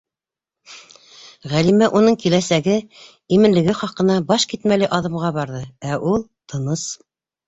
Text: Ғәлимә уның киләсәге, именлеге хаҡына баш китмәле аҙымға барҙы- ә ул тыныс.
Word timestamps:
Ғәлимә 1.49 1.89
уның 1.99 2.15
киләсәге, 2.23 2.77
именлеге 3.37 3.75
хаҡына 3.81 4.15
баш 4.31 4.47
китмәле 4.55 4.89
аҙымға 4.99 5.29
барҙы- 5.37 5.61
ә 5.91 6.01
ул 6.13 6.25
тыныс. 6.55 6.87